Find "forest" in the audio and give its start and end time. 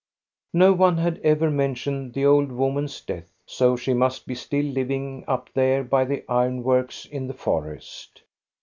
7.35-8.23